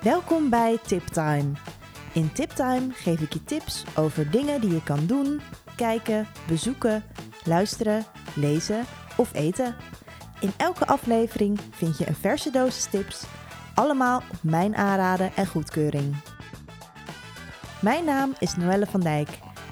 [0.00, 1.52] Welkom bij Tiptime.
[2.12, 5.40] In Tiptime geef ik je tips over dingen die je kan doen,
[5.76, 7.02] kijken, bezoeken,
[7.44, 8.84] luisteren, lezen
[9.16, 9.74] of eten.
[10.40, 13.24] In elke aflevering vind je een verse dosis tips,
[13.74, 16.16] allemaal op mijn aanraden en goedkeuring.
[17.80, 19.28] Mijn naam is Noelle van Dijk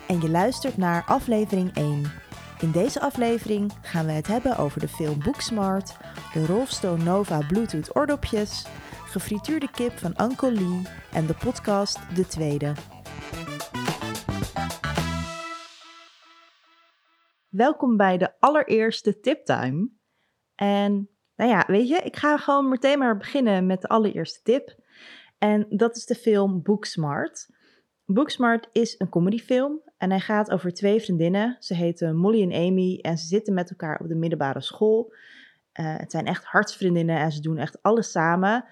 [0.06, 2.12] en je luistert naar aflevering 1.
[2.60, 5.96] In deze aflevering gaan we het hebben over de film Booksmart,
[6.32, 8.66] de Rolfstone Nova Bluetooth oordopjes,
[9.08, 12.72] gefrituurde kip van Uncle Lee en de podcast De Tweede.
[17.48, 19.90] Welkom bij de allereerste tiptime.
[20.54, 24.74] En nou ja, weet je, ik ga gewoon meteen maar beginnen met de allereerste tip.
[25.38, 27.48] En dat is de film Booksmart.
[28.04, 31.56] Booksmart is een comedyfilm en hij gaat over twee vriendinnen.
[31.58, 35.12] Ze heten Molly en Amy en ze zitten met elkaar op de middelbare school.
[35.80, 38.64] Uh, het zijn echt hartsvriendinnen en ze doen echt alles samen.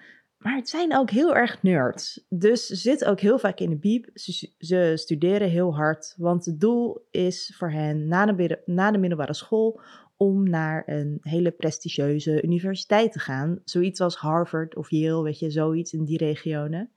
[0.47, 2.25] Maar het zijn ook heel erg nerds.
[2.29, 4.09] Dus ze ook heel vaak in de bieb.
[4.13, 6.13] Ze, studeren heel hard.
[6.17, 9.81] Want het doel is voor hen na de, na de middelbare school
[10.17, 13.61] om naar een hele prestigieuze universiteit te gaan.
[13.63, 16.91] Zoiets als Harvard of Yale, weet je, zoiets in die regionen.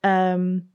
[0.00, 0.72] Um,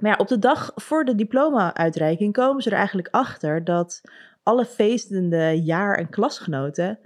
[0.00, 4.00] maar op de dag voor de diploma-uitreiking komen ze er eigenlijk achter dat
[4.42, 6.98] alle feestende jaar- en klasgenoten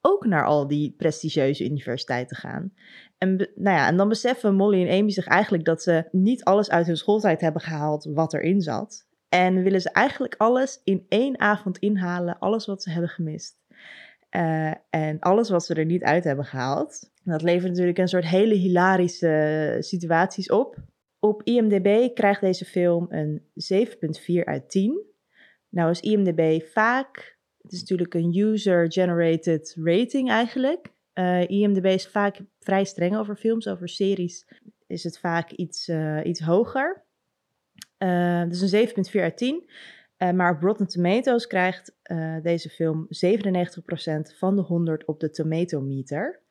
[0.00, 2.72] ook naar al die prestigieuze universiteiten gaan.
[3.22, 6.70] En, nou ja, en dan beseffen Molly en Amy zich eigenlijk dat ze niet alles
[6.70, 9.06] uit hun schooltijd hebben gehaald wat erin zat.
[9.28, 13.56] En willen ze eigenlijk alles in één avond inhalen, alles wat ze hebben gemist.
[14.36, 17.10] Uh, en alles wat ze er niet uit hebben gehaald.
[17.24, 20.76] Dat levert natuurlijk een soort hele hilarische situaties op.
[21.18, 23.42] Op IMDb krijgt deze film een
[24.38, 25.02] 7,4 uit 10.
[25.68, 30.90] Nou is IMDb vaak, het is natuurlijk een user-generated rating eigenlijk.
[31.14, 34.46] Uh, IMDb is vaak vrij streng over films, over series
[34.86, 37.04] is het vaak iets, uh, iets hoger.
[37.98, 39.70] Uh, dus een 7,4 uit 10.
[40.16, 41.96] maar op Rotten Tomatoes krijgt
[42.42, 46.42] deze film 97% van de 100 op de Tomatometer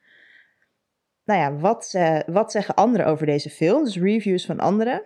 [1.24, 3.84] nou ja, wat, wat zeggen anderen over deze film?
[3.84, 5.04] Dus reviews van anderen.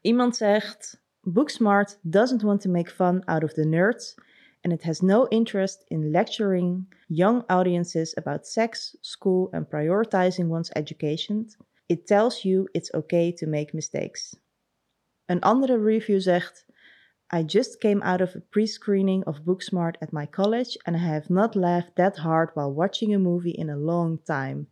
[0.00, 4.14] Iemand zegt: Booksmart doesn't want to make fun out of the nerds,
[4.64, 10.70] and it has no interest in lecturing young audiences about sex, school, and prioritizing one's
[10.76, 11.48] education.
[11.88, 14.36] It tells you it's okay to make mistakes.
[15.26, 16.64] Een andere review zegt:
[17.30, 21.00] I just came out of a pre screening of Booksmart at my college, and I
[21.00, 24.66] have not laughed that hard while watching a movie in a long time.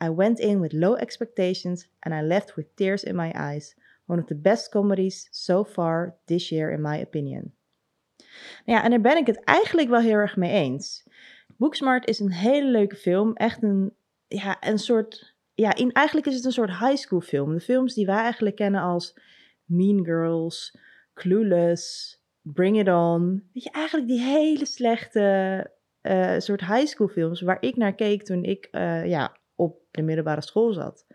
[0.00, 3.74] I went in with low expectations and I left with tears in my eyes.
[4.06, 7.52] One of the best comedies so far this year, in my opinion.
[8.64, 11.06] Ja, en daar ben ik het eigenlijk wel heel erg mee eens.
[11.56, 13.32] Booksmart is een hele leuke film.
[13.32, 13.94] Echt een,
[14.26, 15.36] ja, een soort.
[15.54, 17.54] Ja, in, eigenlijk is het een soort high school film.
[17.54, 19.14] De films die wij eigenlijk kennen als
[19.64, 20.78] Mean Girls,
[21.14, 23.48] Clueless, Bring It On.
[23.52, 25.66] Weet je, eigenlijk die hele slechte
[26.02, 30.02] uh, soort high school films waar ik naar keek toen ik uh, ja, op de
[30.02, 31.06] middelbare school zat.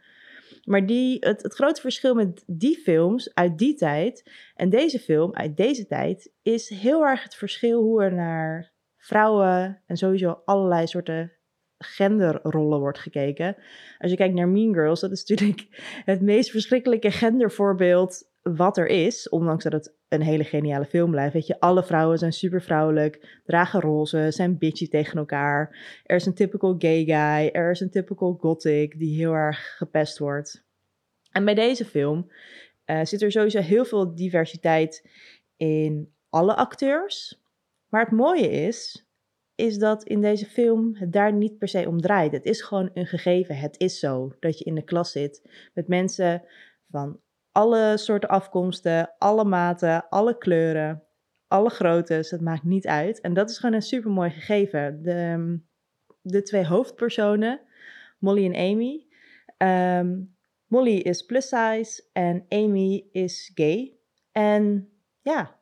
[0.64, 5.34] Maar die, het, het grote verschil met die films uit die tijd en deze film
[5.34, 10.88] uit deze tijd is heel erg het verschil hoe er naar vrouwen en sowieso allerlei
[10.88, 11.32] soorten
[11.78, 13.56] genderrollen wordt gekeken.
[13.98, 15.68] Als je kijkt naar Mean Girls, dat is natuurlijk
[16.06, 21.34] het meest verschrikkelijke gendervoorbeeld wat er is, ondanks dat het een hele geniale film blijft.
[21.34, 25.78] Weet je, alle vrouwen zijn super vrouwelijk, dragen roze, zijn bitchy tegen elkaar.
[26.06, 30.18] Er is een typical gay guy, er is een typical gothic die heel erg gepest
[30.18, 30.64] wordt.
[31.32, 32.32] En bij deze film
[32.86, 35.10] uh, zit er sowieso heel veel diversiteit
[35.58, 37.42] in alle acteurs.
[37.90, 39.08] Maar het mooie is,
[39.56, 42.32] is dat in deze film het daar niet per se om draait.
[42.32, 43.58] Het is gewoon een gegeven.
[43.58, 46.44] Het is zo dat je in de klas zit met mensen
[46.90, 47.20] van
[47.54, 51.04] alle soorten afkomsten, alle maten, alle kleuren,
[51.48, 52.32] alle groottes.
[52.32, 53.22] Het maakt niet uit.
[53.22, 55.04] En dat is gewoon een super mooi gegeven.
[55.04, 55.60] De,
[56.22, 57.62] de twee hoofdpersonen,
[58.20, 59.08] Molly en Amy.
[59.58, 60.36] Um,
[60.68, 63.98] Molly is plus size en Amy is gay.
[64.32, 64.90] En
[65.22, 65.60] ja,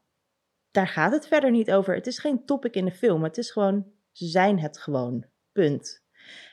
[0.71, 1.95] daar gaat het verder niet over.
[1.95, 3.23] Het is geen topic in de film.
[3.23, 5.25] Het is gewoon, ze zijn het gewoon.
[5.51, 6.00] Punt.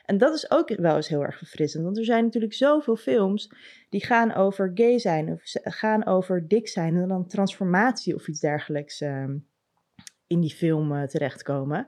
[0.05, 3.51] En dat is ook wel eens heel erg verfrissend, want er zijn natuurlijk zoveel films
[3.89, 8.39] die gaan over gay zijn of gaan over dik zijn en dan transformatie of iets
[8.39, 9.23] dergelijks uh,
[10.27, 11.87] in die film uh, terechtkomen.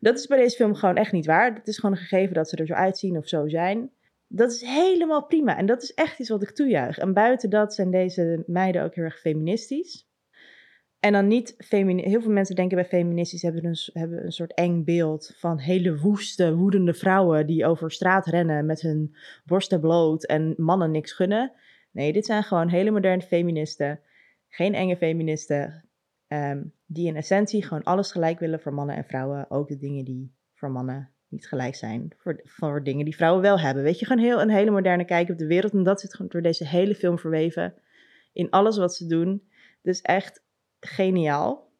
[0.00, 1.54] Dat is bij deze film gewoon echt niet waar.
[1.54, 3.90] Het is gewoon een gegeven dat ze er zo uitzien of zo zijn.
[4.26, 6.98] Dat is helemaal prima en dat is echt iets wat ik toejuich.
[6.98, 10.10] En buiten dat zijn deze meiden ook heel erg feministisch.
[11.02, 14.84] En dan niet Heel veel mensen denken bij feministisch hebben een, hebben een soort eng
[14.84, 20.54] beeld van hele woeste, woedende vrouwen die over straat rennen met hun borsten bloot en
[20.56, 21.52] mannen niks gunnen.
[21.90, 24.00] Nee, dit zijn gewoon hele moderne feministen.
[24.48, 25.84] Geen enge feministen.
[26.28, 29.50] Ehm, die in essentie gewoon alles gelijk willen voor mannen en vrouwen.
[29.50, 32.12] Ook de dingen die voor mannen niet gelijk zijn.
[32.16, 33.82] Voor, voor dingen die vrouwen wel hebben.
[33.82, 35.72] Weet je, gewoon heel, een hele moderne kijk op de wereld.
[35.72, 37.74] En dat zit gewoon door deze hele film verweven.
[38.32, 39.42] In alles wat ze doen.
[39.82, 40.41] Dus echt
[40.86, 41.70] geniaal.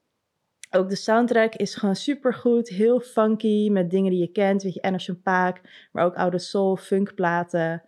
[0.70, 4.82] Ook de soundtrack is gewoon supergoed, heel funky, met dingen die je kent, weet je,
[4.82, 5.60] Anderson Paak,
[5.93, 7.82] maar ook oude soul, funk platen.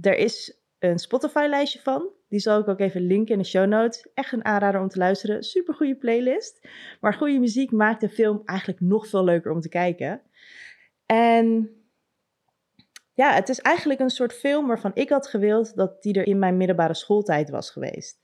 [0.00, 4.08] Er is een Spotify-lijstje van, die zal ik ook even linken in de show notes.
[4.14, 6.68] Echt een aanrader om te luisteren, supergoeie playlist.
[7.00, 10.22] Maar goede muziek maakt de film eigenlijk nog veel leuker om te kijken.
[11.06, 11.70] En
[13.14, 16.38] ja, het is eigenlijk een soort film waarvan ik had gewild dat die er in
[16.38, 18.20] mijn middelbare schooltijd was geweest.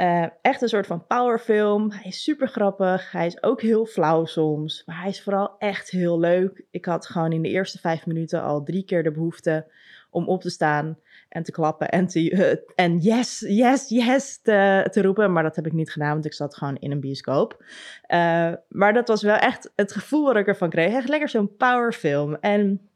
[0.00, 1.90] Uh, echt een soort van powerfilm.
[1.90, 3.10] Hij is super grappig.
[3.12, 4.82] Hij is ook heel flauw soms.
[4.86, 6.64] Maar hij is vooral echt heel leuk.
[6.70, 9.66] Ik had gewoon in de eerste vijf minuten al drie keer de behoefte
[10.10, 10.98] om op te staan
[11.28, 15.32] en te klappen en, te, uh, en yes, yes, yes te, te, roepen.
[15.32, 17.64] Maar dat heb ik niet gedaan, want ik zat gewoon in een bioscoop.
[18.08, 20.94] Uh, maar dat was wel echt het gevoel wat ik ervan kreeg.
[20.94, 22.34] Echt lekker zo'n powerfilm.
[22.34, 22.88] En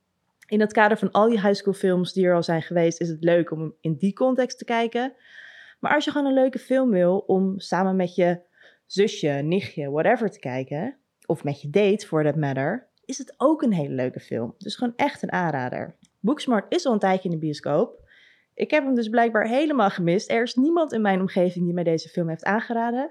[0.46, 3.08] in het kader van al die high school films die er al zijn geweest, is
[3.08, 5.12] het leuk om hem in die context te kijken.
[5.84, 8.40] Maar als je gewoon een leuke film wil om samen met je
[8.86, 10.96] zusje, nichtje, whatever te kijken,
[11.26, 14.54] of met je date for that matter, is het ook een hele leuke film.
[14.58, 15.96] Dus gewoon echt een aanrader.
[16.20, 18.08] Booksmart is al een tijdje in de bioscoop.
[18.54, 20.30] Ik heb hem dus blijkbaar helemaal gemist.
[20.30, 23.10] Er is niemand in mijn omgeving die mij deze film heeft aangeraden.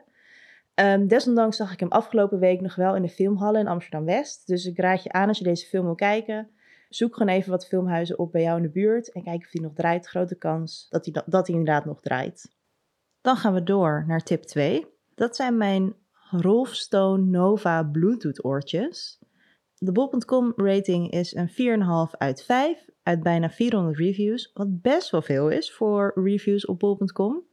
[0.76, 4.48] Um, desondanks zag ik hem afgelopen week nog wel in de filmhallen in Amsterdam-West.
[4.48, 6.50] Dus ik raad je aan als je deze film wil kijken.
[6.90, 9.62] Zoek gewoon even wat filmhuizen op bij jou in de buurt en kijk of die
[9.62, 10.08] nog draait.
[10.08, 12.52] Grote kans dat hij, dat inderdaad nog draait.
[13.24, 14.88] Dan gaan we door naar tip 2.
[15.16, 15.96] Dat zijn mijn
[16.30, 19.20] Rolfstone Nova Bluetooth oortjes.
[19.78, 25.22] De bol.com rating is een 4,5 uit 5 uit bijna 400 reviews, wat best wel
[25.22, 27.44] veel is voor reviews op bol.com.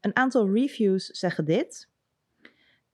[0.00, 1.90] Een aantal reviews zeggen dit.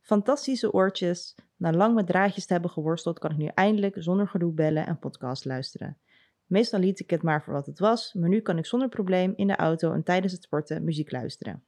[0.00, 1.35] Fantastische oortjes.
[1.56, 4.99] Na lang met draadjes te hebben geworsteld, kan ik nu eindelijk zonder gedoe bellen en
[4.99, 5.99] podcast luisteren.
[6.47, 9.32] Meestal liet ik het maar voor wat het was, maar nu kan ik zonder probleem
[9.37, 11.64] in de auto en tijdens het sporten muziek luisteren.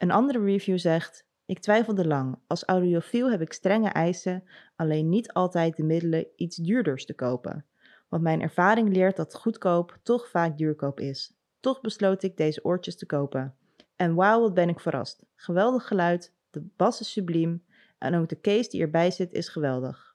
[0.00, 2.38] Een andere review zegt: Ik twijfelde lang.
[2.46, 4.44] Als audiofiel heb ik strenge eisen,
[4.76, 7.66] alleen niet altijd de middelen iets duurders te kopen.
[8.08, 11.34] Want mijn ervaring leert dat goedkoop toch vaak duurkoop is.
[11.60, 13.56] Toch besloot ik deze oortjes te kopen.
[13.96, 15.24] En wauw, wat ben ik verrast.
[15.36, 17.64] Geweldig geluid, de bas is subliem
[17.98, 20.14] en ook de case die erbij zit is geweldig.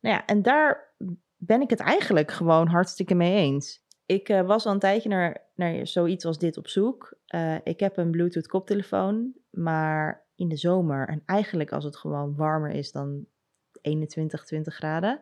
[0.00, 0.94] Nou ja, en daar
[1.36, 3.84] ben ik het eigenlijk gewoon hartstikke mee eens.
[4.06, 7.17] Ik uh, was al een tijdje naar, naar zoiets als dit op zoek.
[7.34, 12.36] Uh, ik heb een Bluetooth koptelefoon, maar in de zomer en eigenlijk als het gewoon
[12.36, 13.26] warmer is dan
[13.80, 15.20] 21, 20 graden,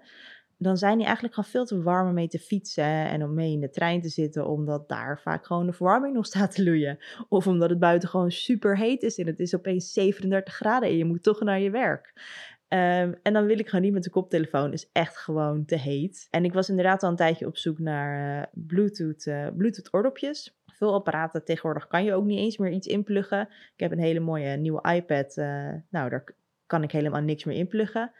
[0.58, 3.52] dan zijn die eigenlijk gewoon veel te warm om mee te fietsen en om mee
[3.52, 6.98] in de trein te zitten, omdat daar vaak gewoon de verwarming nog staat te loeien.
[7.28, 10.96] Of omdat het buiten gewoon super heet is en het is opeens 37 graden en
[10.96, 12.12] je moet toch naar je werk.
[12.68, 14.72] Um, en dan wil ik gewoon niet met de koptelefoon.
[14.72, 16.28] Is echt gewoon te heet.
[16.30, 20.58] En ik was inderdaad al een tijdje op zoek naar uh, Bluetooth, uh, Bluetooth oordopjes.
[20.76, 23.40] Veel apparaten tegenwoordig kan je ook niet eens meer iets inpluggen.
[23.40, 25.36] Ik heb een hele mooie nieuwe iPad.
[25.36, 26.34] Uh, nou, daar
[26.66, 28.12] kan ik helemaal niks meer inpluggen.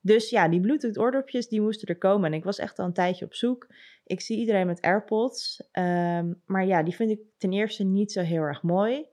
[0.00, 2.32] Dus ja, die Bluetooth oordopjes die moesten er komen.
[2.32, 3.66] En ik was echt al een tijdje op zoek.
[4.04, 5.68] Ik zie iedereen met AirPods.
[5.72, 9.06] Um, maar ja, die vind ik ten eerste niet zo heel erg mooi.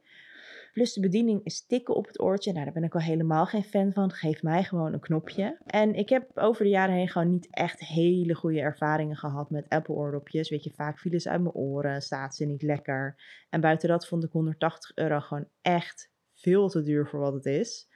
[0.77, 2.51] Plus de bediening is tikken op het oortje.
[2.51, 4.11] Nou, daar ben ik al helemaal geen fan van.
[4.11, 5.57] Geef mij gewoon een knopje.
[5.65, 9.69] En ik heb over de jaren heen gewoon niet echt hele goede ervaringen gehad met
[9.69, 10.49] Apple oordopjes.
[10.49, 13.15] Weet je, vaak vielen ze uit mijn oren, staat ze niet lekker.
[13.49, 17.45] En buiten dat vond ik 180 euro gewoon echt veel te duur voor wat het
[17.45, 17.87] is.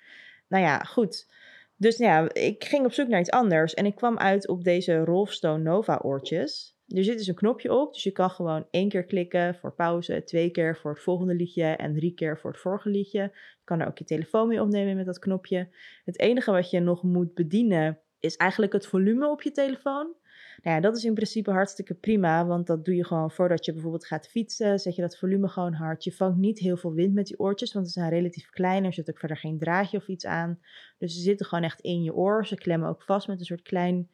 [0.48, 1.34] Nou ja, goed.
[1.76, 4.98] Dus ja, ik ging op zoek naar iets anders en ik kwam uit op deze
[4.98, 6.78] Rolfstone Nova oortjes.
[6.96, 10.24] Er zit dus een knopje op, dus je kan gewoon één keer klikken voor pauze,
[10.24, 13.20] twee keer voor het volgende liedje en drie keer voor het vorige liedje.
[13.22, 15.68] Je kan er ook je telefoon mee opnemen met dat knopje.
[16.06, 20.16] Het enige wat je nog moet bedienen is eigenlijk het volume op je telefoon.
[20.64, 23.72] Nou ja, dat is in principe hartstikke prima, want dat doe je gewoon voordat je
[23.74, 24.80] bijvoorbeeld gaat fietsen.
[24.80, 26.04] Zet je dat volume gewoon hard.
[26.04, 28.86] Je vangt niet heel veel wind met die oortjes, want ze zijn relatief klein.
[28.86, 30.60] Er zit ook verder geen draadje of iets aan.
[30.98, 32.46] Dus ze zitten gewoon echt in je oor.
[32.46, 34.10] Ze klemmen ook vast met een soort klein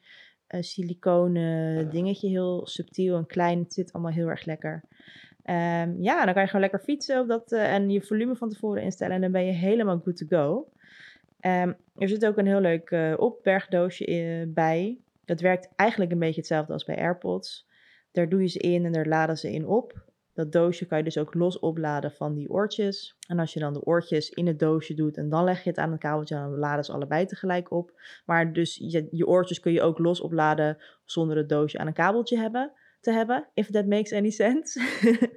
[0.54, 3.58] uh, siliconen dingetje, heel subtiel en klein.
[3.58, 4.82] Het zit allemaal heel erg lekker.
[5.44, 8.48] Um, ja, dan kan je gewoon lekker fietsen op dat, uh, en je volume van
[8.48, 10.68] tevoren instellen en dan ben je helemaal good to go.
[11.40, 14.98] Um, er zit ook een heel leuk uh, opbergdoosje bij.
[15.24, 17.66] Dat werkt eigenlijk een beetje hetzelfde als bij AirPods.
[18.12, 20.07] Daar doe je ze in en daar laden ze in op.
[20.38, 23.16] Dat doosje kan je dus ook los opladen van die oortjes.
[23.26, 25.78] En als je dan de oortjes in het doosje doet en dan leg je het
[25.78, 28.00] aan het kabeltje, dan laden ze allebei tegelijk op.
[28.26, 31.92] Maar dus je, je oortjes kun je ook los opladen zonder het doosje aan een
[31.92, 33.48] kabeltje hebben, te hebben.
[33.54, 34.80] If that makes any sense.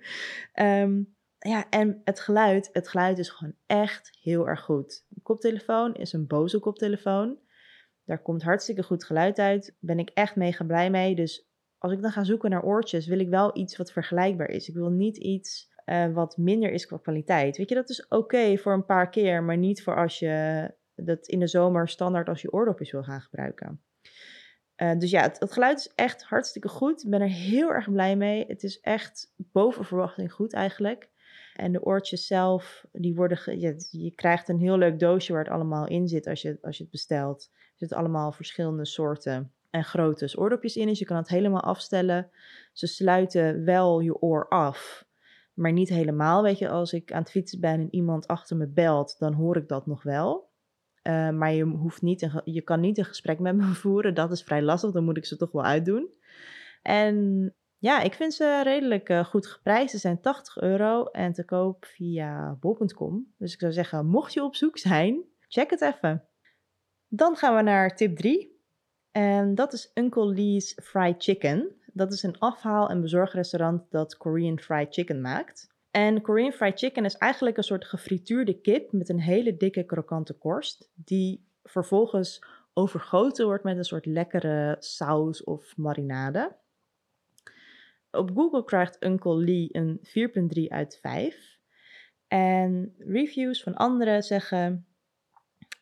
[0.53, 1.03] Ehm,
[1.37, 5.05] ja, en het geluid, het geluid is gewoon echt heel erg goed.
[5.07, 7.39] De koptelefoon is een boze koptelefoon.
[8.05, 9.75] Daar komt hartstikke goed geluid uit.
[9.79, 11.15] Ben ik echt mega blij mee.
[11.15, 11.50] Dus
[11.81, 14.67] als ik dan ga zoeken naar oortjes, wil ik wel iets wat vergelijkbaar is.
[14.67, 17.57] Ik wil niet iets uh, wat minder is qua kwaliteit.
[17.57, 21.27] Weet je, dat is oké voor een paar keer, maar niet voor als je dat
[21.27, 23.81] in de zomer standaard als je oordopjes wil gaan gebruiken.
[24.77, 27.03] Uh, dus ja, het, het, geluid is echt hartstikke goed.
[27.03, 28.45] Ik ben er heel erg blij mee.
[28.47, 31.09] Het is echt boven verwachting goed eigenlijk.
[31.55, 35.53] En de oortjes zelf, die worden, je, je krijgt een heel leuk doosje waar het
[35.53, 37.49] allemaal in zit als je, als je het bestelt.
[37.53, 40.87] Er zitten allemaal verschillende soorten en grootte oordopjes in.
[40.87, 42.29] Dus je kan het helemaal afstellen.
[42.73, 45.05] Ze sluiten wel je oor af,
[45.53, 46.43] maar niet helemaal.
[46.43, 49.57] Weet je, als ik aan het fietsen ben en iemand achter me belt, dan hoor
[49.57, 50.49] ik dat nog wel.
[51.03, 54.13] Uh, maar je, hoeft niet je kan niet een gesprek met me voeren.
[54.13, 54.91] Dat is vrij lastig.
[54.91, 56.13] Dan moet ik ze toch wel uitdoen.
[56.81, 59.91] En ja, ik vind ze redelijk uh, goed geprijsd.
[59.91, 63.33] Ze zijn 80 euro en te koop via bol.com.
[63.37, 66.25] Dus ik zou zeggen, mocht je op zoek zijn, check het even.
[67.07, 68.50] Dan gaan we naar tip 3.
[69.11, 71.75] En dat is Uncle Lee's Fried Chicken.
[71.93, 75.69] Dat is een afhaal- en bezorgrestaurant dat Korean Fried Chicken maakt.
[75.91, 80.33] En Korean Fried Chicken is eigenlijk een soort gefrituurde kip met een hele dikke krokante
[80.33, 86.55] korst, die vervolgens overgoten wordt met een soort lekkere saus of marinade.
[88.11, 91.59] Op Google krijgt Uncle Lee een 4,3 uit 5.
[92.27, 94.85] En reviews van anderen zeggen,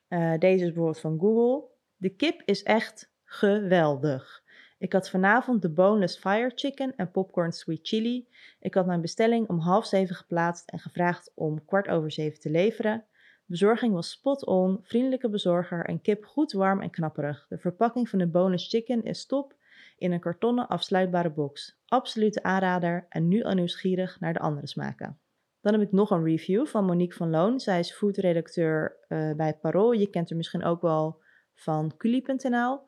[0.10, 4.44] uh, deze is bijvoorbeeld van Google, de kip is echt geweldig.
[4.78, 8.28] Ik had vanavond de boneless fire chicken en popcorn sweet chili.
[8.60, 12.50] Ik had mijn bestelling om half zeven geplaatst en gevraagd om kwart over zeven te
[12.50, 13.06] leveren.
[13.46, 17.46] Bezorging was spot on, vriendelijke bezorger en kip goed warm en knapperig.
[17.50, 19.56] De verpakking van de boneless chicken is top
[19.98, 21.80] in een kartonnen afsluitbare box.
[21.86, 25.20] Absolute aanrader en nu al nieuwsgierig naar de andere smaken.
[25.62, 27.60] Dan heb ik nog een review van Monique van Loon.
[27.60, 29.92] Zij is foodredacteur uh, bij Parool.
[29.92, 31.22] Je kent haar misschien ook wel
[31.54, 32.88] van Culi.nl.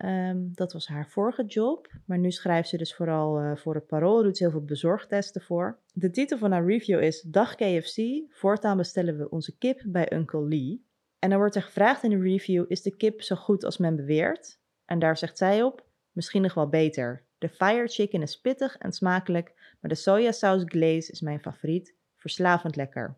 [0.00, 3.86] Ehm, dat was haar vorige job, maar nu schrijft ze dus vooral uh, voor het
[3.86, 5.78] Parool, doet ze heel veel bezorgtesten voor.
[5.92, 10.48] De titel van haar review is Dag KFC, voortaan bestellen we onze kip bij Uncle
[10.48, 10.84] Lee.
[11.18, 13.96] En dan wordt er gevraagd in de review, is de kip zo goed als men
[13.96, 14.60] beweert?
[14.84, 17.24] En daar zegt zij op, misschien nog wel beter.
[17.38, 22.76] De fire chicken is pittig en smakelijk, maar de sojasaus glaze is mijn favoriet, verslavend
[22.76, 23.16] lekker.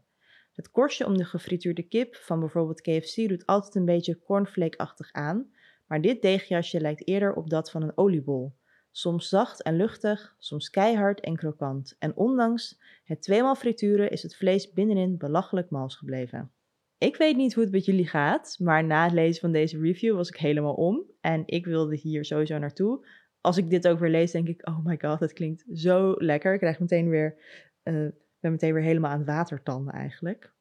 [0.52, 5.50] Het korstje om de gefrituurde kip van bijvoorbeeld KFC doet altijd een beetje cornflake-achtig aan,
[5.92, 8.56] maar dit deegjasje lijkt eerder op dat van een oliebol.
[8.90, 11.96] Soms zacht en luchtig, soms keihard en krokant.
[11.98, 16.52] En ondanks het tweemaal frituren is het vlees binnenin belachelijk mals gebleven.
[16.98, 20.14] Ik weet niet hoe het met jullie gaat, maar na het lezen van deze review
[20.14, 21.02] was ik helemaal om.
[21.20, 23.06] En ik wilde hier sowieso naartoe.
[23.40, 26.52] Als ik dit ook weer lees, denk ik, oh my god, het klinkt zo lekker.
[26.52, 27.36] Ik krijg meteen weer,
[27.84, 28.08] uh,
[28.40, 30.52] ben meteen weer helemaal aan het watertanden eigenlijk.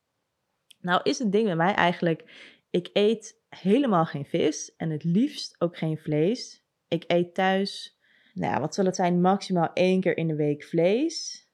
[0.79, 2.23] Nou is het ding met mij eigenlijk,
[2.69, 6.63] ik eet helemaal geen vis en het liefst ook geen vlees.
[6.87, 7.99] Ik eet thuis,
[8.33, 11.45] nou ja, wat zal het zijn, maximaal één keer in de week vlees.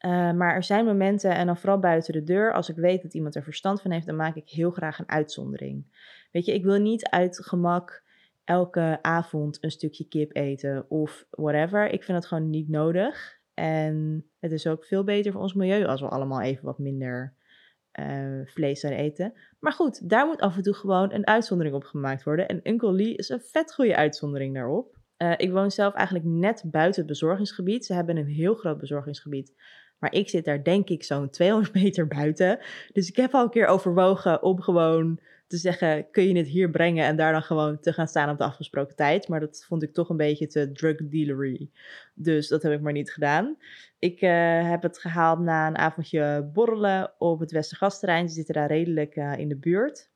[0.00, 3.14] Uh, maar er zijn momenten, en dan vooral buiten de deur, als ik weet dat
[3.14, 5.86] iemand er verstand van heeft, dan maak ik heel graag een uitzondering.
[6.32, 8.04] Weet je, ik wil niet uit gemak
[8.44, 11.90] elke avond een stukje kip eten of whatever.
[11.90, 13.40] Ik vind het gewoon niet nodig.
[13.54, 17.34] En het is ook veel beter voor ons milieu als we allemaal even wat minder
[18.00, 19.32] uh, vlees zouden eten.
[19.60, 22.48] Maar goed, daar moet af en toe gewoon een uitzondering op gemaakt worden.
[22.48, 24.96] En Uncle Lee is een vet goede uitzondering daarop.
[25.18, 27.86] Uh, ik woon zelf eigenlijk net buiten het bezorgingsgebied.
[27.86, 29.54] Ze hebben een heel groot bezorgingsgebied.
[29.98, 32.58] Maar ik zit daar denk ik zo'n 200 meter buiten.
[32.92, 35.20] Dus ik heb al een keer overwogen om gewoon
[35.52, 38.38] te zeggen, kun je het hier brengen en daar dan gewoon te gaan staan op
[38.38, 39.28] de afgesproken tijd.
[39.28, 41.70] Maar dat vond ik toch een beetje te drug dealery.
[42.14, 43.56] Dus dat heb ik maar niet gedaan.
[43.98, 48.28] Ik uh, heb het gehaald na een avondje borrelen op het Westergasterrein.
[48.28, 50.10] Ze zitten daar redelijk uh, in de buurt.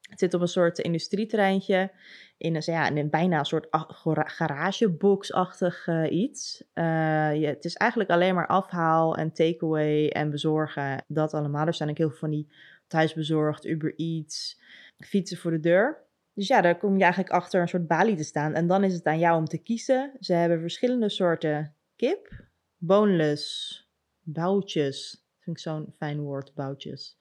[0.00, 1.90] Het zit op een soort industrieterreintje.
[2.38, 3.66] In een, ja, in een bijna een soort
[4.14, 6.64] garagebox-achtig uh, iets.
[6.74, 11.04] Uh, het is eigenlijk alleen maar afhaal en takeaway en bezorgen.
[11.08, 11.66] Dat allemaal.
[11.66, 12.48] Er zijn ook heel veel van die
[12.86, 14.60] thuisbezorgd, Uber Eats,
[14.98, 16.04] fietsen voor de deur.
[16.34, 18.54] Dus ja, daar kom je eigenlijk achter een soort balie te staan.
[18.54, 20.12] En dan is het aan jou om te kiezen.
[20.20, 22.44] Ze hebben verschillende soorten kip.
[22.76, 23.80] Boneless,
[24.22, 25.24] boutjes.
[25.38, 27.18] Vind ik zo'n fijn woord, boutjes.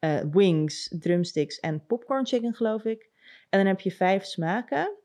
[0.00, 3.10] Uh, wings, drumsticks en popcorn chicken, geloof ik.
[3.48, 4.96] En dan heb je vijf smaken.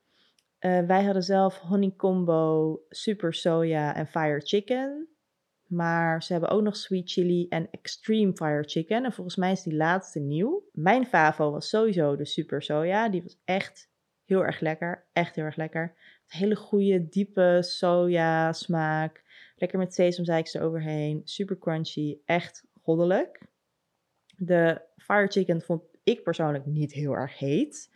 [0.59, 5.07] Uh, wij hadden zelf honey combo, super soja en fire chicken.
[5.67, 9.03] Maar ze hebben ook nog sweet chili en extreme fire chicken.
[9.03, 10.69] En volgens mij is die laatste nieuw.
[10.71, 13.09] Mijn favo was sowieso de super soja.
[13.09, 13.89] Die was echt
[14.25, 15.05] heel erg lekker.
[15.13, 15.95] Echt heel erg lekker.
[16.27, 19.23] Hele goede, diepe soja smaak.
[19.55, 21.21] Lekker met sesamzeiks eroverheen.
[21.23, 22.17] Super crunchy.
[22.25, 23.41] Echt goddelijk.
[24.37, 27.89] De fire chicken vond ik persoonlijk niet heel erg heet.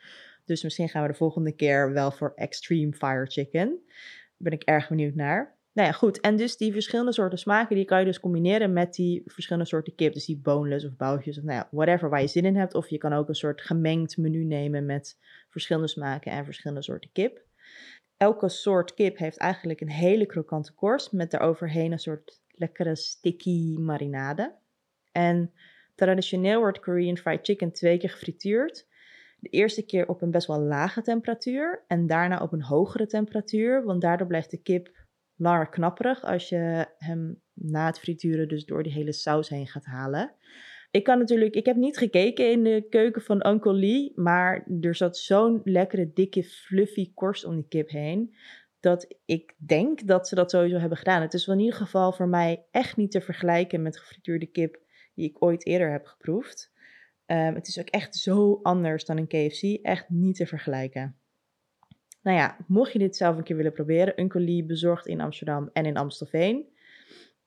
[0.46, 3.68] Dus misschien gaan we de volgende keer wel voor extreme fire chicken.
[3.88, 5.57] Daar ben ik erg benieuwd naar.
[5.78, 6.20] Nou ja, goed.
[6.20, 9.96] En dus die verschillende soorten smaken, die kan je dus combineren met die verschillende soorten
[9.96, 10.14] kip.
[10.14, 12.74] Dus die boneless of boutjes of nou ja, whatever waar je zin in hebt.
[12.74, 15.18] Of je kan ook een soort gemengd menu nemen met
[15.50, 17.42] verschillende smaken en verschillende soorten kip.
[18.18, 23.76] Elke soort kip heeft eigenlijk een hele krokante korst met daaroverheen een soort lekkere sticky
[23.80, 24.56] marinade.
[25.12, 25.52] En
[25.96, 28.88] traditioneel wordt Korean fried chicken twee keer gefrituurd.
[29.40, 33.84] De eerste keer op een best wel lage temperatuur en daarna op een hogere temperatuur,
[33.84, 35.06] want daardoor blijft de kip
[35.38, 39.86] langer knapperig als je hem na het frituren dus door die hele saus heen gaat
[39.86, 40.36] halen.
[40.92, 44.96] Ik kan natuurlijk, ik heb niet gekeken in de keuken van Uncle Lee, maar er
[44.96, 48.36] zat zo'n lekkere, dikke, fluffy korst om die kip heen.
[48.80, 51.22] Dat ik denk dat ze dat sowieso hebben gedaan.
[51.22, 54.80] Het is wel in ieder geval voor mij echt niet te vergelijken met gefrituurde kip
[55.14, 56.72] die ik ooit eerder heb geproefd.
[57.26, 59.62] Um, het is ook echt zo anders dan een KFC.
[59.82, 61.16] Echt niet te vergelijken.
[62.28, 65.86] Nou ja, mocht je dit zelf een keer willen proberen, Uncle bezorgt in Amsterdam en
[65.86, 66.68] in Amstelveen.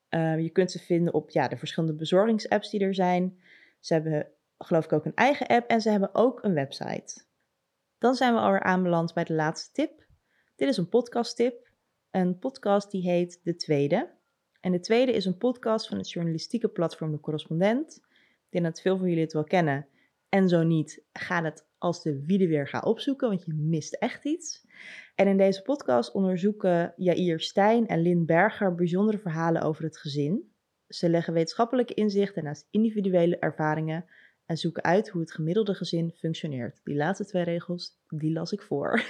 [0.09, 3.39] Uh, je kunt ze vinden op ja, de verschillende bezorgingsapps die er zijn.
[3.79, 7.23] Ze hebben geloof ik ook een eigen app en ze hebben ook een website.
[7.97, 10.05] Dan zijn we alweer aanbeland bij de laatste tip.
[10.55, 11.69] Dit is een podcast tip.
[12.11, 14.09] Een podcast die heet De Tweede.
[14.61, 17.95] En de tweede is een podcast van het journalistieke platform De Correspondent.
[18.45, 19.87] Ik denk dat veel van jullie het wel kennen.
[20.29, 24.25] En zo niet, ga het als de wiede weer ga opzoeken, want je mist echt
[24.25, 24.65] iets.
[25.15, 30.51] En in deze podcast onderzoeken Jair Stijn en Lynn Berger bijzondere verhalen over het gezin.
[30.87, 34.05] Ze leggen wetenschappelijke inzichten naast individuele ervaringen
[34.45, 36.81] en zoeken uit hoe het gemiddelde gezin functioneert.
[36.83, 39.01] Die laatste twee regels, die las ik voor.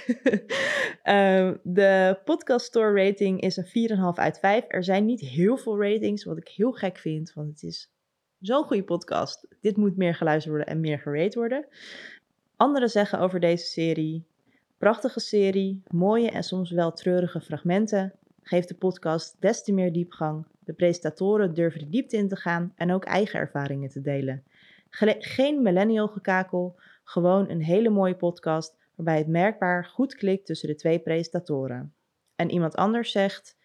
[1.02, 4.64] Ehm, de podcast store rating is een 4,5 uit 5.
[4.68, 7.92] Er zijn niet heel veel ratings, wat ik heel gek vind, want het is
[8.38, 9.46] zo'n goede podcast.
[9.60, 11.66] Dit moet meer geluisterd worden en meer gerate worden.
[12.62, 14.26] Anderen zeggen over deze serie:
[14.78, 18.12] prachtige serie, mooie en soms wel treurige fragmenten.
[18.42, 20.46] Geeft de podcast des te meer diepgang.
[20.58, 24.44] De presentatoren durven de diepte in te gaan en ook eigen ervaringen te delen.
[25.18, 30.74] Geen millennial gekakel, gewoon een hele mooie podcast waarbij het merkbaar goed klikt tussen de
[30.74, 31.94] twee presentatoren.
[32.36, 33.56] En iemand anders zegt: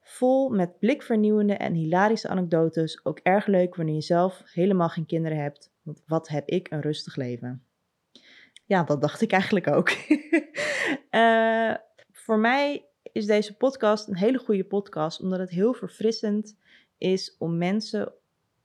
[0.00, 5.38] vol met blikvernieuwende en hilarische anekdotes, ook erg leuk wanneer je zelf helemaal geen kinderen
[5.38, 7.64] hebt, want wat heb ik een rustig leven.
[8.64, 9.90] Ja, dat dacht ik eigenlijk ook.
[11.10, 11.74] uh,
[12.24, 16.56] voor mij is deze podcast een hele goede podcast, omdat het heel verfrissend
[16.98, 18.12] is om mensen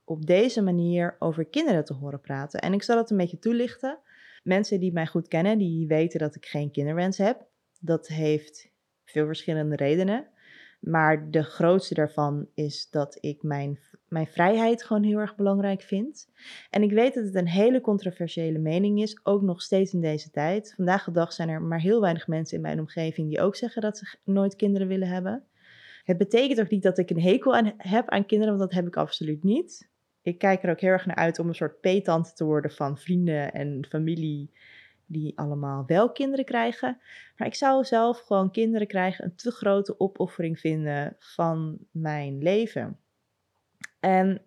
[0.04, 2.60] op deze manier over kinderen te horen praten.
[2.60, 3.98] En ik zal het een beetje toelichten.
[4.42, 7.46] Mensen die mij goed kennen, die weten dat ik geen kinderwens heb.
[7.80, 8.70] Dat heeft
[9.04, 10.26] veel verschillende redenen.
[10.80, 13.78] Maar de grootste daarvan is dat ik mijn,
[14.10, 16.28] mijn vrijheid gewoon heel erg belangrijk vind.
[16.70, 20.30] En ik weet dat het een hele controversiële mening is, ook nog steeds in deze
[20.30, 20.72] tijd.
[20.76, 23.82] Vandaag de dag zijn er maar heel weinig mensen in mijn omgeving die ook zeggen
[23.82, 25.44] dat ze nooit kinderen willen hebben.
[26.04, 28.86] Het betekent ook niet dat ik een hekel aan heb aan kinderen, want dat heb
[28.86, 29.88] ik absoluut niet.
[30.22, 32.98] Ik kijk er ook heel erg naar uit om een soort peetante te worden van
[32.98, 34.50] vrienden en familie
[35.06, 36.98] die allemaal wel kinderen krijgen.
[37.36, 42.98] Maar ik zou zelf gewoon kinderen krijgen een te grote opoffering vinden van mijn leven.
[44.00, 44.42] En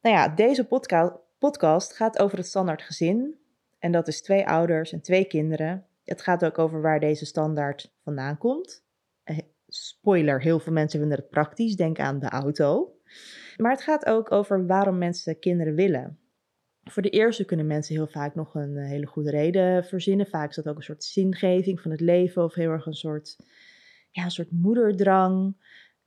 [0.00, 3.38] nou ja, deze podca podcast gaat over het standaard gezin.
[3.78, 5.86] En dat is twee ouders en twee kinderen.
[6.04, 8.84] Het gaat ook over waar deze standaard vandaan komt.
[9.24, 11.76] Eh, spoiler, heel veel mensen vinden het praktisch.
[11.76, 12.96] Denk aan de auto.
[13.56, 16.18] Maar het gaat ook over waarom mensen kinderen willen.
[16.84, 20.26] Voor de eerste kunnen mensen heel vaak nog een eh, hele goede reden verzinnen.
[20.26, 23.36] Vaak is dat ook een soort zingeving van het leven of heel erg een soort,
[24.10, 25.56] ja, een soort moederdrang.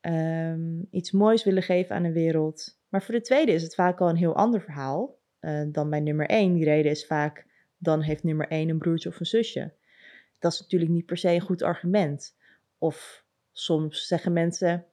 [0.06, 2.80] Ehm, iets moois willen geven aan de wereld.
[2.90, 6.00] Maar voor de tweede is het vaak al een heel ander verhaal uh, dan bij
[6.00, 6.54] nummer één.
[6.54, 7.46] Die reden is vaak,
[7.78, 9.74] dan heeft nummer één een broertje of een zusje.
[10.40, 12.38] Dat is natuurlijk niet per se een goed argument.
[12.78, 14.86] Of soms zeggen mensen,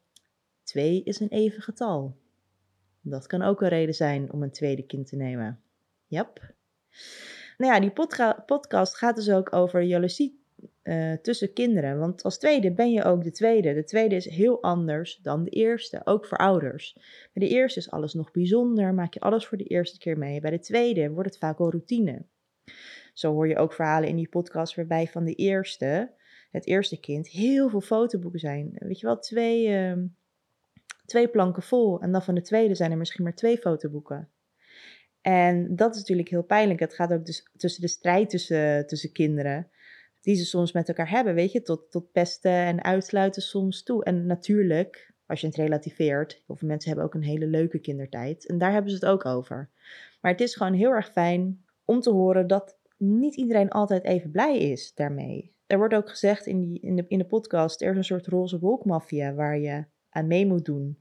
[0.62, 2.16] twee is een even getal.
[3.00, 5.62] Dat kan ook een reden zijn om een tweede kind te nemen.
[6.06, 6.54] Yep.
[7.56, 7.92] Nou ja, die
[8.46, 10.41] podcast gaat dus ook over jaloezie
[10.82, 11.98] uh, tussen kinderen.
[11.98, 13.74] Want als tweede ben je ook de tweede.
[13.74, 16.92] De tweede is heel anders dan de eerste, ook voor ouders.
[17.32, 20.40] Bij de eerste is alles nog bijzonder, maak je alles voor de eerste keer mee.
[20.40, 22.24] Bij de tweede wordt het vaak al routine.
[23.12, 26.10] Zo hoor je ook verhalen in die podcast waarbij van de eerste,
[26.50, 28.72] het eerste kind, heel veel fotoboeken zijn.
[28.74, 30.04] Weet je wel, twee, uh,
[31.06, 34.30] twee planken vol en dan van de tweede zijn er misschien maar twee fotoboeken.
[35.20, 36.80] En dat is natuurlijk heel pijnlijk.
[36.80, 39.70] Het gaat ook dus tussen de strijd tussen, tussen kinderen,
[40.22, 44.04] die ze soms met elkaar hebben, weet je, tot, tot pesten en uitsluiten soms toe.
[44.04, 48.46] En natuurlijk, als je het relativeert, heel veel mensen hebben ook een hele leuke kindertijd.
[48.46, 49.70] En daar hebben ze het ook over.
[50.20, 54.30] Maar het is gewoon heel erg fijn om te horen dat niet iedereen altijd even
[54.30, 55.54] blij is daarmee.
[55.66, 58.26] Er wordt ook gezegd in, die, in, de, in de podcast, er is een soort
[58.26, 60.98] roze wolkmafia waar je aan mee moet doen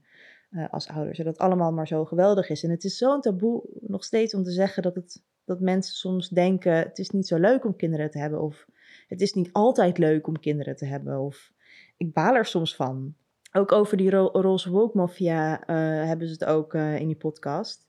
[0.50, 1.18] uh, als ouders.
[1.18, 2.62] En dat allemaal maar zo geweldig is.
[2.62, 6.28] En het is zo'n taboe nog steeds om te zeggen dat, het, dat mensen soms
[6.28, 8.40] denken, het is niet zo leuk om kinderen te hebben.
[8.40, 8.66] Of
[9.12, 11.18] het is niet altijd leuk om kinderen te hebben.
[11.18, 11.52] Of
[11.96, 13.14] ik baal er soms van.
[13.52, 17.86] Ook over die ro roze wolkmafia uh, hebben ze het ook uh, in die podcast.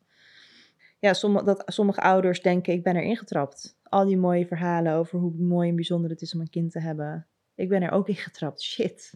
[0.99, 3.77] Ja, sommige, dat sommige ouders denken, ik ben erin getrapt.
[3.83, 6.79] Al die mooie verhalen over hoe mooi en bijzonder het is om een kind te
[6.79, 7.27] hebben.
[7.55, 8.61] Ik ben er ook in getrapt.
[8.61, 9.13] Shit.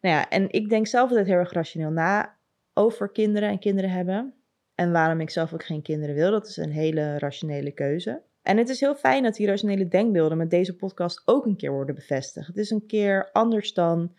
[0.00, 2.36] Nou ja, en ik denk zelf altijd heel erg rationeel na
[2.74, 4.34] over kinderen en kinderen hebben.
[4.74, 8.22] En waarom ik zelf ook geen kinderen wil, dat is een hele rationele keuze.
[8.42, 11.72] En het is heel fijn dat die rationele denkbeelden met deze podcast ook een keer
[11.72, 12.46] worden bevestigd.
[12.46, 14.14] Het is een keer anders dan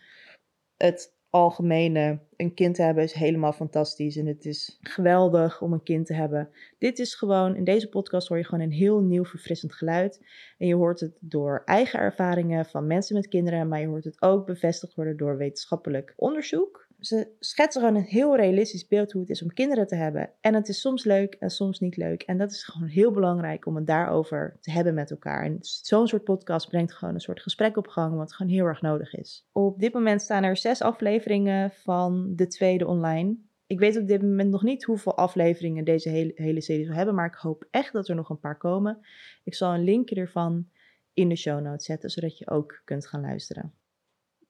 [0.77, 2.19] het algemene.
[2.35, 6.49] Een kind hebben is helemaal fantastisch en het is geweldig om een kind te hebben.
[6.77, 10.25] Dit is gewoon, in deze podcast hoor je gewoon een heel nieuw verfrissend geluid.
[10.57, 14.21] En je hoort het door eigen ervaringen van mensen met kinderen, maar je hoort het
[14.21, 19.29] ook bevestigd worden door wetenschappelijk onderzoek ze schetsen gewoon een heel realistisch beeld hoe het
[19.29, 20.29] is om kinderen te hebben.
[20.41, 22.21] En het is soms leuk en soms niet leuk.
[22.21, 25.43] En dat is gewoon heel belangrijk om het daarover te hebben met elkaar.
[25.43, 28.81] En zo'n soort podcast brengt gewoon een soort gesprek op gang, wat gewoon heel erg
[28.81, 29.47] nodig is.
[29.51, 33.37] Op dit moment staan er zes afleveringen van de tweede online.
[33.67, 37.15] Ik weet op dit moment nog niet hoeveel afleveringen deze hele, hele serie zal hebben,
[37.15, 38.99] maar ik hoop echt dat er nog een paar komen.
[39.43, 40.67] Ik zal een linkje ervan
[41.13, 43.73] in de show notes zetten, zodat je ook kunt gaan luisteren.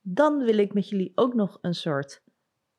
[0.02, 2.22] Dan wil ik met jullie ook nog een soort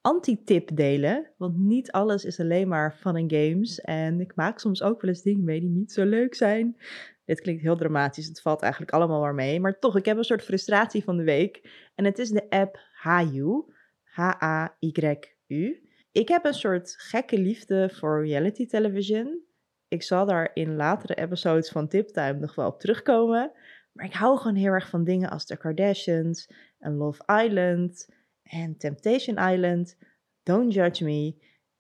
[0.02, 1.32] anti-tip delen.
[1.38, 3.82] Want niet alles is alleen maar fun en games.
[3.82, 6.78] En ik maak soms ook wel eens dingen mee die niet zo leuk zijn.
[7.26, 8.28] Dit klinkt heel dramatisch.
[8.28, 9.60] Het valt eigenlijk allemaal maar mee.
[9.60, 11.70] Maar toch, ik heb een soort frustratie van de week.
[11.96, 13.66] En het is de app Hayu.
[14.04, 15.90] H-A-Y-U.
[16.12, 19.42] Ik heb een soort gekke liefde voor reality television.
[19.88, 23.52] Ik zal daar in latere episodes van Tiptime nog wel op terugkomen.
[23.92, 28.08] Maar ik hou gewoon heel erg van dingen als The Kardashians en Love Island
[28.52, 29.98] en Temptation Island.
[30.44, 31.36] Don't judge me.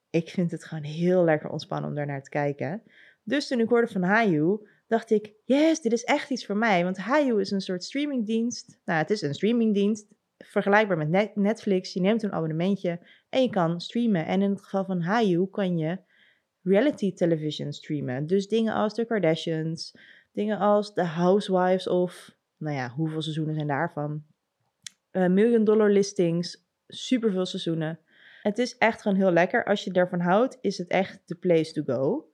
[0.10, 2.84] Ik vind het gewoon heel lekker ontspannen om daar naar te kijken.
[3.23, 6.84] Dus toen ik hoorde van Hayu, dacht ik, yes, dit is echt iets voor mij.
[6.84, 8.79] Want Hayu is een soort streamingdienst.
[8.86, 10.07] Nou, het is een streamingdienst.
[10.38, 11.93] Vergelijkbaar met Netflix.
[11.93, 14.25] Je neemt een abonnementje en je kan streamen.
[14.25, 15.99] En in het geval van Hayu kan je
[16.62, 18.27] reality television streamen.
[18.27, 19.97] Dus dingen als The Kardashians,
[20.31, 24.23] dingen als The Housewives of, nou ja, hoeveel seizoenen zijn daarvan?
[25.12, 28.00] Uh, million dollar listings, super veel seizoenen.
[28.41, 29.65] Het is echt gewoon heel lekker.
[29.65, 32.30] Als je ervan houdt, is het echt de place to go.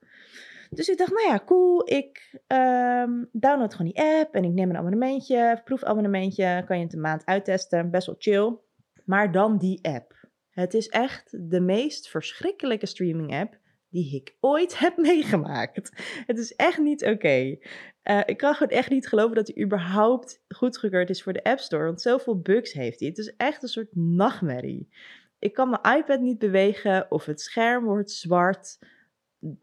[0.70, 1.82] Dus ik dacht, nou ja, cool.
[1.92, 6.62] Ik um, download gewoon die app en ik neem een abonnementje, proefabonnementje.
[6.66, 8.56] Kan je het een maand uittesten, best wel chill.
[9.04, 10.28] Maar dan die app.
[10.50, 13.58] Het is echt de meest verschrikkelijke streaming app
[13.90, 15.90] die ik ooit heb meegemaakt.
[16.26, 17.56] Het is echt niet oké.
[18.04, 21.58] Uh, ik kan gewoon echt niet geloven dat hij überhaupt goedgekeurd is voor de App
[21.58, 21.84] Store.
[21.84, 23.08] Want zoveel bugs heeft hij.
[23.08, 24.88] Het is echt een soort nachtmerrie.
[25.38, 28.78] Ik kan mijn iPad niet bewegen of het scherm wordt zwart.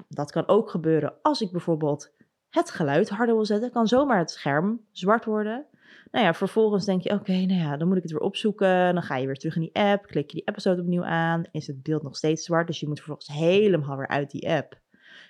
[0.07, 2.13] Dat kan ook gebeuren als ik bijvoorbeeld
[2.49, 3.71] het geluid harder wil zetten.
[3.71, 5.65] Kan zomaar het scherm zwart worden.
[6.11, 8.93] Nou ja, vervolgens denk je, oké, nou ja, dan moet ik het weer opzoeken.
[8.93, 11.43] Dan ga je weer terug in die app, klik je die episode opnieuw aan.
[11.51, 14.79] Is het beeld nog steeds zwart, dus je moet vervolgens helemaal weer uit die app.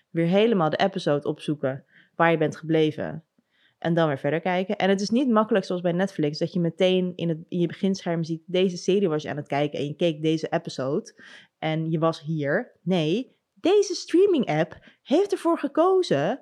[0.10, 3.24] Weer helemaal de episode opzoeken waar je bent gebleven.
[3.78, 4.76] En dan weer verder kijken.
[4.76, 7.68] En het is niet makkelijk zoals bij Netflix, dat je meteen in, het, in je
[7.68, 11.22] beginscherm ziet, deze serie was je aan het kijken en je keek deze episode
[11.60, 12.72] en je was hier.
[12.82, 16.40] Nee, deze streaming app heeft ervoor gekozen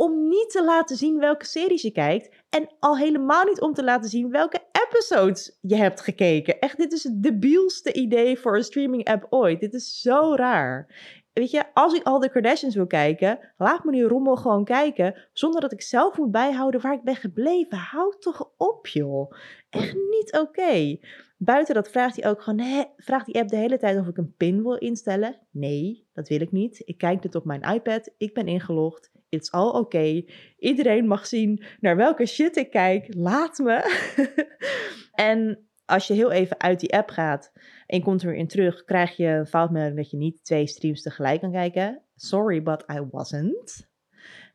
[0.00, 2.30] om niet te laten zien welke series je kijkt.
[2.50, 6.58] En al helemaal niet om te laten zien welke episodes je hebt gekeken.
[6.58, 9.60] Echt, dit is het debielste idee voor een streaming app ooit.
[9.60, 10.86] Dit is zo raar.
[11.32, 15.28] Weet je, als ik al de Kardashians wil kijken, laat me die rommel gewoon kijken.
[15.32, 17.78] Zonder dat ik zelf moet bijhouden waar ik ben gebleven.
[17.78, 19.32] Houd toch op, joh.
[19.70, 20.98] Echt niet oké.
[21.38, 24.34] Buiten dat vraagt hij ook gewoon, vraagt die app de hele tijd of ik een
[24.36, 25.38] pin wil instellen.
[25.50, 26.82] Nee, dat wil ik niet.
[26.84, 28.10] Ik kijk dit op mijn iPad.
[28.16, 29.10] Ik ben ingelogd.
[29.30, 30.28] It's all okay.
[30.58, 33.14] Iedereen mag zien naar welke shit ik kijk.
[33.14, 34.06] Laat me.
[35.12, 37.52] en als je heel even uit die app gaat
[37.86, 40.66] en je komt er weer in terug, krijg je een foutmelding dat je niet twee
[40.66, 42.02] streams tegelijk kan kijken.
[42.14, 43.88] Sorry, but I wasn't.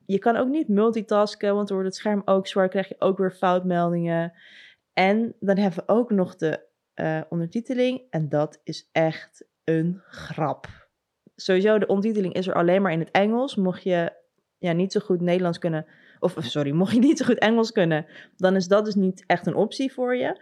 [0.05, 3.31] Je kan ook niet multitasken, want door het scherm ook zwart krijg je ook weer
[3.31, 4.33] foutmeldingen.
[4.93, 8.01] En dan hebben we ook nog de uh, ondertiteling.
[8.09, 10.67] En dat is echt een grap.
[11.35, 13.55] Sowieso, de ondertiteling is er alleen maar in het Engels.
[13.55, 14.23] Mocht je
[14.65, 15.85] ja, niet zo goed Nederlands kunnen,
[16.19, 19.47] of sorry, mocht je niet zo goed Engels kunnen, dan is dat dus niet echt
[19.47, 20.41] een optie voor je.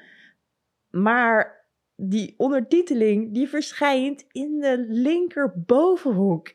[0.89, 6.53] Maar die ondertiteling, die verschijnt in de linkerbovenhoek.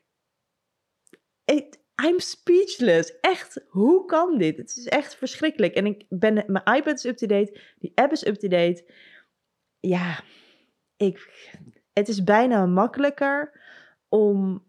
[1.45, 3.21] It, I'm speechless.
[3.21, 4.57] Echt, hoe kan dit?
[4.57, 5.75] Het is echt verschrikkelijk.
[5.75, 8.85] En ik ben, mijn iPad is up-to-date, die app is up-to-date.
[9.81, 10.21] Ja,
[10.97, 11.47] ik,
[11.93, 13.61] het is bijna makkelijker
[14.09, 14.67] om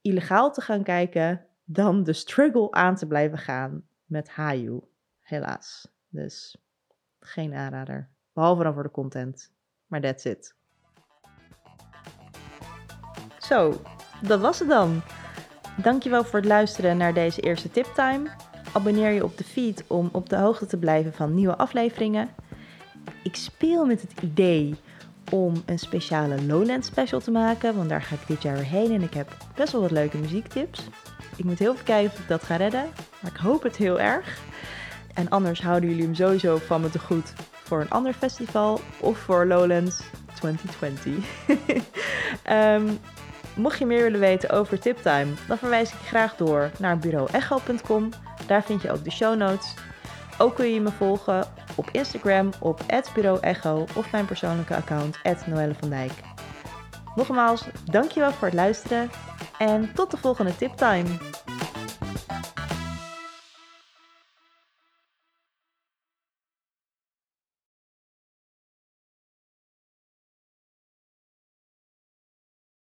[0.00, 4.80] illegaal te gaan kijken dan de struggle aan te blijven gaan met Hayu.
[5.20, 5.88] Helaas.
[6.08, 6.56] Dus
[7.20, 8.08] geen aanrader.
[8.32, 9.52] Behalve dan voor de content.
[9.86, 10.54] Maar that's it.
[13.38, 13.82] Zo,
[14.22, 15.02] dat was het dan.
[15.82, 18.30] Dankjewel voor het luisteren naar deze eerste tiptime.
[18.72, 22.30] Abonneer je op de feed om op de hoogte te blijven van nieuwe afleveringen.
[23.22, 24.74] Ik speel met het idee
[25.30, 29.02] om een speciale Lowland special te maken, want daar ga ik dit jaar heen en
[29.02, 30.88] ik heb best wel wat leuke muziektips.
[31.42, 34.00] Ik moet heel even kijken of ik dat ga redden, maar ik hoop het heel
[34.00, 34.38] erg.
[35.14, 39.18] En anders houden jullie hem sowieso van me te goed voor een ander festival of
[39.18, 40.02] voor Lowlands
[40.34, 41.14] 2020.
[42.50, 42.98] um,
[43.64, 48.08] mocht je meer willen weten over Tiptime, dan verwijs ik graag door naar bureauecho.com.
[48.46, 49.74] Daar vind je ook de show notes.
[50.38, 52.80] Ook kun je me volgen op Instagram op
[53.14, 56.12] bureauecho of mijn persoonlijke account Noelle van Dijk.
[57.14, 59.10] Nogmaals, dankjewel voor het luisteren
[59.68, 61.08] en tot de volgende Tiptime.